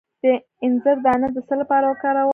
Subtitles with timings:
[0.23, 0.25] د
[0.65, 2.29] انځر دانه د څه لپاره وکاروم؟